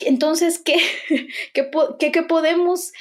[0.00, 0.76] Entonces, ¿qué,
[1.54, 2.92] qué, podemos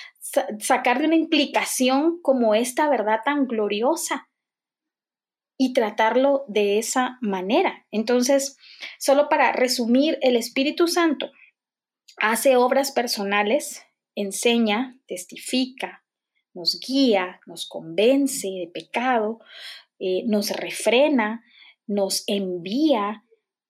[0.60, 4.30] sacar de una implicación como esta verdad tan gloriosa?
[5.58, 7.86] y tratarlo de esa manera.
[7.90, 8.58] Entonces,
[9.00, 11.32] solo para resumir, el Espíritu Santo
[12.18, 13.84] hace obras personales,
[14.16, 16.04] enseña, testifica,
[16.54, 19.40] nos guía, nos convence de pecado,
[20.00, 21.44] eh, nos refrena,
[21.86, 23.24] nos envía,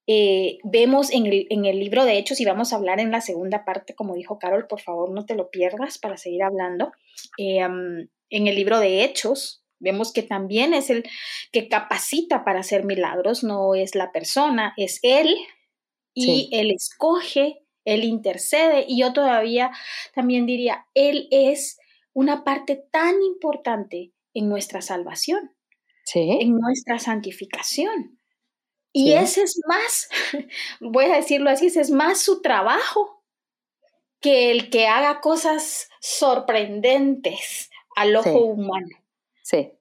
[0.07, 3.95] eh, vemos en el, libro de Hechos, y vamos a hablar en la segunda parte,
[3.95, 6.91] como dijo Carol, por favor no te lo pierdas para seguir hablando.
[7.37, 7.59] Eh,
[8.29, 11.03] en el libro de Hechos, vemos que también es el
[11.51, 15.35] que capacita para hacer milagros, no es la persona, es Él,
[16.13, 19.71] y Él escoge, Él intercede, y yo todavía
[20.13, 21.79] también diría, Él es
[22.13, 25.55] una parte tan importante en nuestra salvación,
[26.13, 28.19] en nuestra santificación.
[28.91, 30.09] Y ese es más,
[30.79, 33.23] voy a decirlo así, ese es más su trabajo
[34.21, 38.87] que el que haga cosas sorprendentes al ojo humano.
[39.43, 39.71] Sí.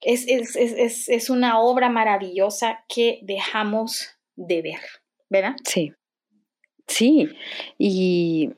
[0.00, 4.80] Es, es, una obra maravillosa que dejamos de ver,
[5.28, 5.56] ¿verdad?
[5.64, 5.92] Sí.
[6.88, 7.28] Sí.
[7.78, 8.50] Y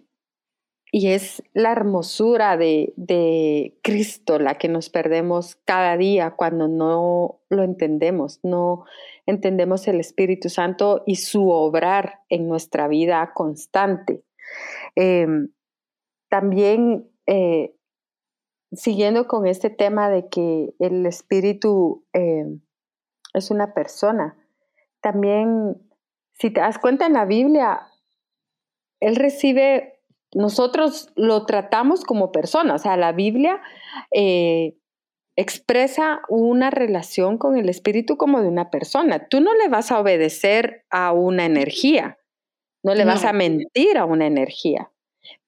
[0.93, 7.41] y es la hermosura de, de, Cristo la que nos perdemos cada día cuando no
[7.49, 8.85] lo entendemos, no
[9.27, 14.25] entendemos el Espíritu Santo y su obrar en nuestra vida constante.
[14.97, 15.51] Em,
[16.29, 17.77] también, eh,
[18.73, 22.61] siguiendo con este tema de que el Espíritu em,
[23.33, 24.37] es una persona,
[25.01, 25.77] también,
[26.33, 27.90] si te das cuenta en la Biblia,
[29.01, 30.01] Él recibe
[30.35, 32.81] nosotros lo tratamos como personas.
[32.81, 33.61] O sea, la Biblia
[34.13, 34.77] eh,
[35.37, 39.27] expresa una relación con el espíritu como de una persona.
[39.29, 42.19] Tú no le vas a obedecer a una energía,
[42.83, 44.91] no le vas a mentir a una energía.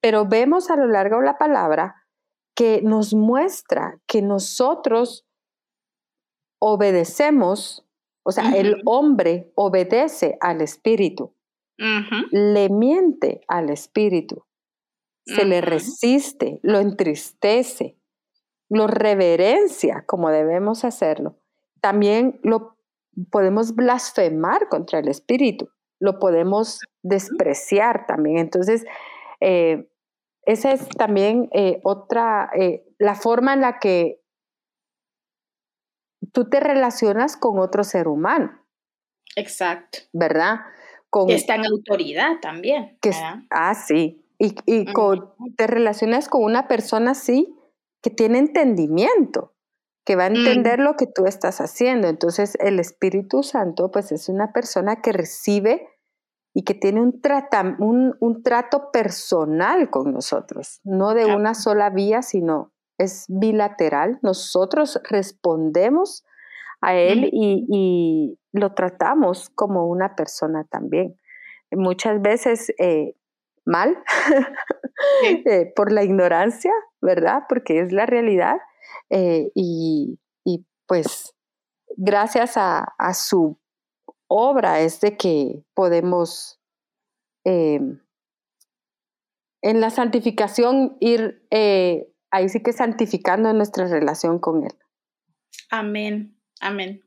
[0.01, 2.07] Pero vemos a lo largo de la palabra
[2.55, 5.27] que nos muestra que nosotros
[6.61, 7.87] obedecemos,
[8.25, 11.35] o sea, el hombre obedece al espíritu,
[12.31, 14.45] le miente al espíritu
[15.25, 17.97] se le resiste, lo entristece,
[18.69, 21.39] lo reverencia como debemos hacerlo.
[21.81, 22.77] También lo
[23.31, 25.69] podemos blasfemar contra el espíritu,
[26.01, 28.39] lo podemos despreciar también.
[28.39, 28.85] Entonces,
[29.41, 29.89] eh,
[30.45, 34.21] esa es también eh, otra, eh, la forma en la que
[36.33, 38.59] tú te relacionas con otro ser humano.
[39.37, 39.99] Exacto.
[40.13, 40.61] ¿Verdad?
[41.13, 42.97] Con, que está en autoridad también.
[43.03, 43.11] Que,
[43.51, 44.87] ah, sí, y,
[45.57, 47.55] te relacionas con una persona así
[48.01, 49.53] que tiene entendimiento,
[50.07, 52.09] que va a entender lo que tú estás haciendo.
[52.09, 55.87] Entonces el Espíritu Santo pues es una persona que recibe
[56.55, 62.73] y que tiene un, un, trato personal con nosotros, no de una sola vía, sino
[62.97, 64.19] es bilateral.
[64.23, 66.25] Nosotros respondemos
[66.83, 71.19] a Él y, y, lo tratamos como una persona también.
[71.71, 73.15] Muchas veces eh,
[73.65, 73.97] mal
[75.47, 77.45] eh, por la ignorancia, ¿verdad?
[77.49, 78.57] Porque es la realidad.
[79.09, 80.19] Eh, y,
[80.87, 81.35] pues
[81.97, 83.59] gracias a, su
[84.29, 86.61] obra es de que podemos
[87.45, 88.03] em,
[89.63, 91.47] en la santificación ir
[92.31, 94.75] ahí sí que santificando nuestra relación con Él.
[95.71, 97.03] Amén, amén.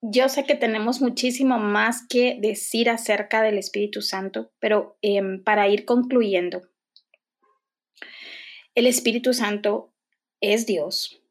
[0.00, 5.68] yo sé que tenemos muchísimo más que decir acerca del Espíritu Santo, pero em, para
[5.68, 6.62] ir concluyendo,
[8.74, 9.94] el Espíritu Santo
[10.40, 11.22] es Dios.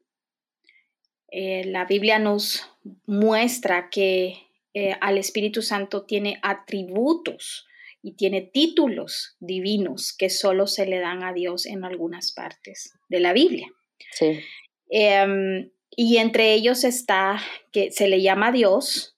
[1.30, 2.68] Eh, la Biblia nos
[3.06, 4.38] muestra que
[4.72, 7.66] eh, al Espíritu Santo tiene atributos
[8.02, 13.20] y tiene títulos divinos que solo se le dan a Dios en algunas partes de
[13.20, 13.68] la Biblia.
[14.12, 14.40] Sí.
[14.90, 17.40] Em, y entre ellos está
[17.72, 19.16] que se le llama Dios,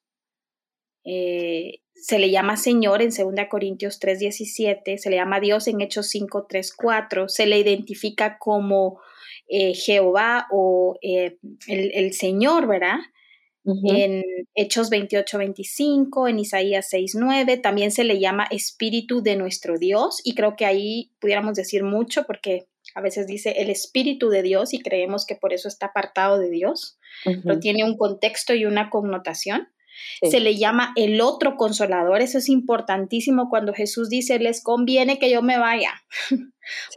[1.04, 6.08] eh, se le llama Señor en 2 Corintios 3:17, se le llama Dios en Hechos
[6.08, 9.00] 5, 3, 4, se le identifica como
[9.48, 12.98] eh, Jehová o eh, el, Señor, ¿verdad?
[13.64, 14.22] En
[14.54, 20.20] Hechos 28, 25, en Isaías 6, 9, también se le llama Espíritu de nuestro Dios
[20.22, 24.72] y creo que ahí pudiéramos decir mucho porque a veces dice el Espíritu de Dios
[24.72, 28.88] y creemos que por eso está apartado de Dios, pero tiene un contexto y una
[28.88, 29.68] connotación.
[30.22, 32.22] Se le llama el otro consolador.
[32.22, 35.92] Eso es importantísimo cuando Jesús dice, les conviene que yo me vaya,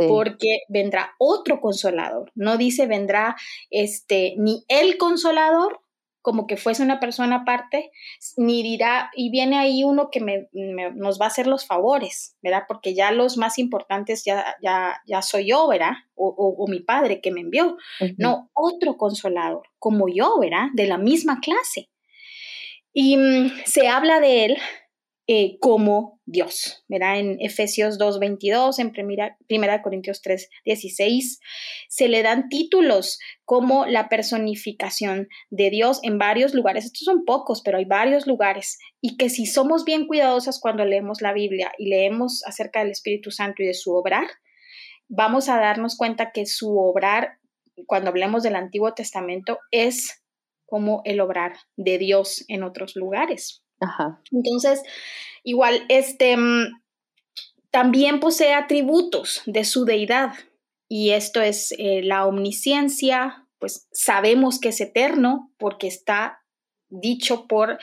[0.08, 2.32] porque vendrá otro consolador.
[2.34, 3.36] No dice vendrá
[3.70, 5.82] este ni el consolador,
[6.30, 7.90] como que fuese una persona aparte,
[8.38, 10.48] ni dirá, y viene ahí uno que me,
[10.94, 12.66] nos va a hacer los favores, ¿verdad?
[12.68, 15.94] Porque ya los más importantes ya, ya, ya soy yo, ¿verdad?
[16.14, 17.78] O, mi padre que me envió.
[18.20, 20.68] No, otro consolador, como yo, ¿verdad?
[20.74, 21.90] De la misma clase.
[22.94, 24.58] Y mm, se habla de él
[25.32, 27.20] eh, como Dios, ¿verdad?
[27.20, 31.38] En Efesios 2.22, en primera, primera Corintios 3.16,
[31.88, 36.86] se le dan títulos como la personificación de Dios en varios lugares.
[36.86, 38.80] Estos son pocos, pero hay varios lugares.
[39.02, 43.30] Y que si somos bien cuidadosas cuando leemos la Biblia y leemos acerca del Espíritu
[43.30, 44.26] Santo y de su obrar,
[45.10, 47.38] vamos a darnos cuenta que su obrar,
[47.86, 50.24] cuando hablemos del Antiguo Testamento, es
[50.66, 53.64] como el obrar de Dios en otros lugares.
[54.32, 54.82] Entonces,
[55.44, 56.82] igual, este mm,
[57.72, 60.34] también posee atributos de su deidad
[60.88, 66.40] y esto es eh, la omnisciencia, pues sabemos que es eterno porque está
[66.90, 67.78] dicho por,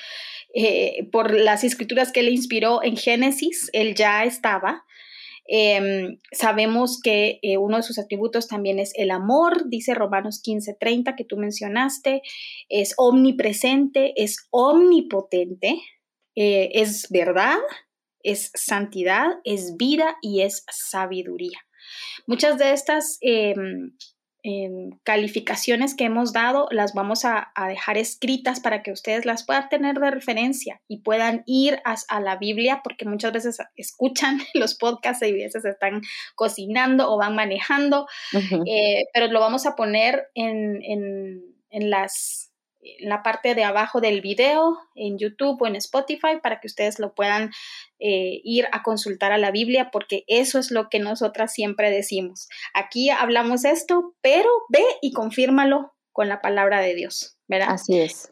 [0.55, 4.85] eh, por las escrituras que él inspiró en Génesis, él ya estaba.
[5.49, 11.15] Em, sabemos que eh, uno de sus atributos también es el amor, dice Romanos 15:30
[11.17, 12.23] que tú mencionaste,
[12.69, 15.81] es omnipresente, es omnipotente,
[16.35, 17.59] eh, es verdad,
[18.23, 21.59] es santidad, es vida y es sabiduría.
[22.27, 23.19] Muchas de estas
[24.49, 29.69] em, calificaciones que hemos dado las vamos a, dejar escritas para que ustedes las puedan
[29.69, 35.27] tener de referencia y puedan ir a, la Biblia porque muchas veces escuchan los podcasts
[35.27, 36.03] y a veces están
[36.37, 38.07] cocinando o van manejando,
[38.67, 42.46] eh, pero lo vamos a poner en, en las
[42.99, 46.99] en la parte de abajo del video, en YouTube o en Spotify, para que ustedes
[46.99, 47.51] lo puedan
[47.99, 52.49] eh, ir a consultar a la Biblia, porque eso es lo que nosotras siempre decimos.
[52.75, 57.69] Aquí hablamos esto, pero ve y confírmalo con la palabra de Dios, ¿verdad?
[57.71, 58.31] Así es.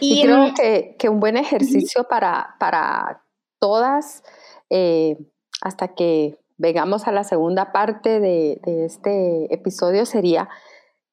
[0.00, 3.24] Y, creo que, un buen ejercicio para, para
[3.58, 4.22] todas,
[4.70, 5.16] eh,
[5.60, 10.48] hasta que vengamos a la segunda parte de, este episodio, sería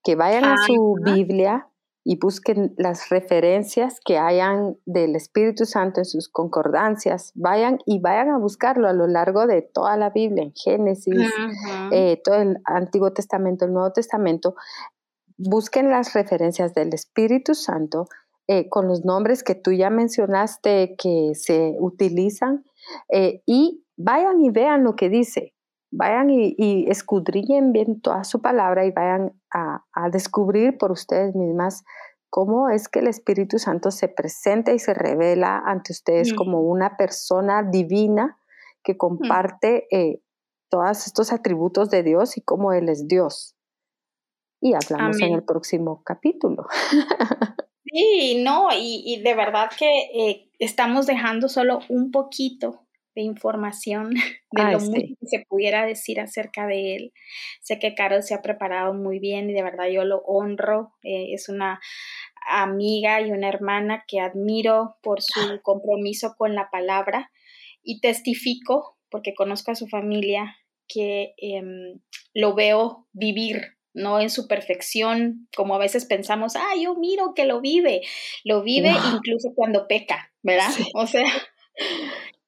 [0.04, 1.68] que vayan a su Biblia,
[2.04, 7.32] y busquen las referencias que hayan del Espíritu Santo en sus concordancias.
[7.36, 11.32] Vayan y vayan a buscarlo a lo largo de toda la Biblia, en Génesis,
[11.92, 14.56] eh, todo el Antiguo Testamento, el Nuevo Testamento.
[15.38, 18.08] Busquen las referencias del Espíritu Santo
[18.48, 22.64] eh, con los nombres que tú ya mencionaste que se utilizan
[23.14, 25.54] eh, y vayan y vean lo que dice
[25.92, 31.84] vayan y, escudriñen bien toda su palabra y vayan a, descubrir por ustedes mismas
[32.30, 36.98] cómo es que el Espíritu Santo se presenta y se revela ante ustedes como una
[36.98, 38.38] persona divina
[38.84, 40.22] que comparte eh,
[40.70, 43.56] todos estos atributos de Dios y cómo Él es Dios.
[44.62, 46.68] Y hablamos en el próximo capítulo.
[47.92, 52.86] Sí, no, y, de verdad que eh, estamos dejando solo un poquito
[53.16, 54.14] información
[54.52, 57.14] de lo mucho que se pudiera decir acerca de él.
[57.62, 60.94] Sé que Carol se ha preparado muy bien y de verdad yo lo honro.
[61.04, 61.80] Eh, es una
[62.48, 67.32] amiga y una hermana que admiro por su compromiso con la palabra
[67.84, 70.58] y testifico, porque conozco a su familia,
[70.88, 72.00] que em,
[72.34, 77.46] lo veo vivir no en su perfección, como a veces pensamos, ah, yo miro que
[77.46, 78.02] lo vive,
[78.44, 80.70] lo vive incluso cuando peca, ¿verdad?
[80.94, 81.26] O sea,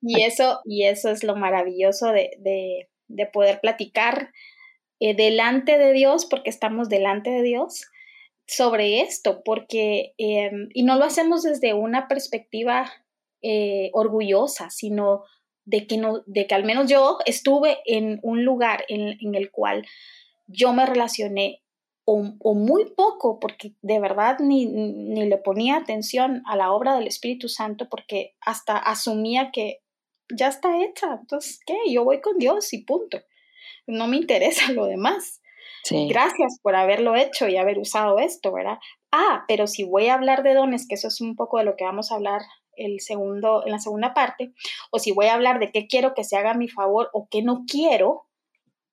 [0.02, 2.88] y eso, y eso es lo maravilloso de,
[3.32, 4.32] poder platicar
[5.00, 7.86] eh, delante de Dios, porque estamos delante de Dios,
[8.48, 12.92] sobre esto, porque, em, y no lo hacemos desde una perspectiva
[13.42, 15.24] eh, orgullosa, sino
[15.66, 19.88] de que, no, de que al menos yo estuve en un lugar en, el cual
[20.48, 21.62] yo me relacioné
[22.04, 27.08] o, muy poco, porque de verdad ni, ni, le ponía atención a la obra del
[27.08, 29.81] Espíritu Santo, porque hasta asumía que
[30.36, 31.78] ya está hecha, entonces, ¿qué?
[31.90, 33.20] Yo voy con Dios y punto.
[33.88, 35.42] No me interesa lo demás.
[35.90, 38.78] Gracias por haberlo hecho y haber usado esto, ¿verdad?
[39.12, 41.76] Ah, pero si voy a hablar de dones, que eso es un poco de lo
[41.76, 42.42] que vamos a hablar
[42.76, 44.54] el segundo, en la segunda parte,
[44.92, 47.28] o si voy a hablar de qué quiero que se haga a mi favor o
[47.30, 48.28] qué no quiero,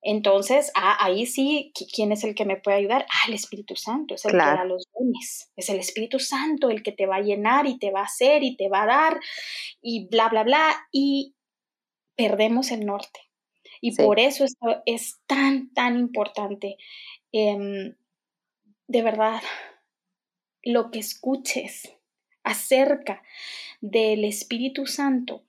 [0.01, 3.05] entonces, ah, ahí sí, ¿quién es el que me puede ayudar?
[3.09, 6.83] Ah, el Espíritu Santo, es el que da los dones, es el Espíritu Santo el
[6.83, 9.19] que te va a llenar y te va a hacer y te va a dar
[9.81, 11.35] y bla, bla, bla, y
[12.15, 13.19] perdemos el norte.
[13.81, 16.77] Y por eso esto es tan, tan importante.
[17.31, 17.95] Em,
[18.87, 19.41] de verdad,
[20.63, 21.93] lo que escuches
[22.43, 23.21] acerca
[23.81, 25.43] del Espíritu Santo,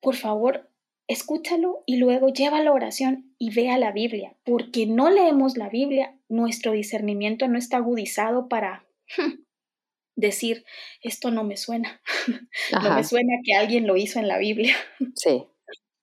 [0.00, 0.70] por favor,
[1.06, 6.16] escúchalo y luego lleva la oración y vea la Biblia, porque no leemos la Biblia,
[6.28, 8.86] nuestro discernimiento no está agudizado para
[10.16, 10.64] decir,
[11.02, 12.00] esto no me suena,
[12.82, 14.74] no me suena que alguien lo hizo en la Biblia.
[15.16, 15.44] Sí,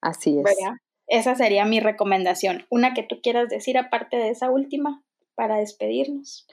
[0.01, 0.57] así es.
[1.07, 2.65] Esa sería mi recomendación.
[2.69, 5.03] Una que tú quieras decir aparte de esa última
[5.35, 6.47] para despedirnos.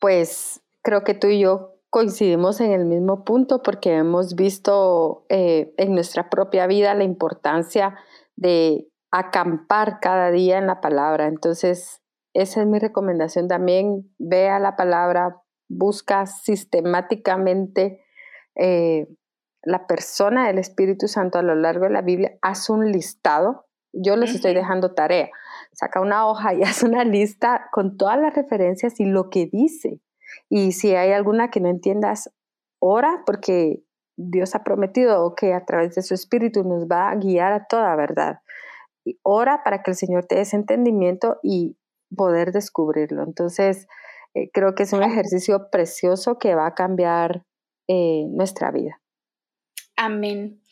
[0.00, 5.72] Pues creo que tú y yo coincidimos en el mismo punto porque hemos visto eh,
[5.76, 7.98] en nuestra propia vida la importancia
[8.36, 11.26] de acampar cada día en la palabra.
[11.26, 12.02] Entonces,
[12.34, 14.12] esa es mi recomendación también.
[14.18, 18.04] Vea la palabra, busca sistemáticamente
[18.54, 19.08] eh,
[19.62, 23.66] la persona del Espíritu Santo a lo largo de la Biblia, haz un listado.
[23.92, 25.30] Yo les estoy dejando tarea.
[25.72, 30.00] Saca una hoja y haz una lista con todas las referencias y lo que dice.
[30.48, 32.30] Y si hay alguna que no entiendas,
[32.80, 33.82] ora porque
[34.16, 37.94] Dios ha prometido que a través de su Espíritu nos va a guiar a toda
[37.96, 38.40] verdad.
[39.04, 41.76] Y ora para que el Señor te dé ese entendimiento y
[42.14, 43.22] poder descubrirlo.
[43.22, 43.86] Entonces,
[44.34, 47.44] eh, creo que es un ejercicio precioso que va a cambiar
[47.88, 49.00] eh, nuestra vida.
[49.96, 50.62] Amén.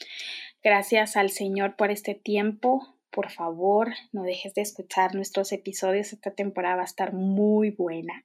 [0.63, 6.13] Gracias al Señor por este tiempo, por favor, no dejes de escuchar nuestros episodios.
[6.13, 8.25] Esta temporada va a estar muy buena.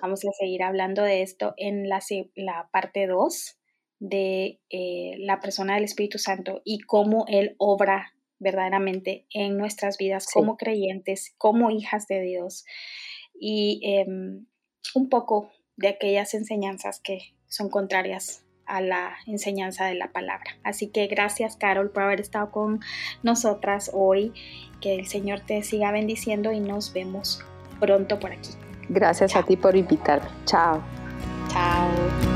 [0.00, 2.00] Vamos a seguir hablando de esto en la,
[2.34, 3.58] la parte 2
[4.00, 10.26] de eh, la persona del Espíritu Santo y cómo Él obra verdaderamente en nuestras vidas
[10.26, 12.64] como creyentes, como hijas de Dios
[13.38, 14.46] y em,
[14.94, 20.56] un poco de aquellas enseñanzas que son contrarias a la enseñanza de la palabra.
[20.64, 22.80] Así que gracias Carol por haber estado con
[23.22, 24.32] nosotras hoy.
[24.80, 27.44] Que el Señor te siga bendiciendo y nos vemos
[27.78, 28.50] pronto por aquí.
[28.88, 30.28] Gracias a ti por invitarme.
[30.46, 30.82] Chao.
[31.52, 32.31] Chao.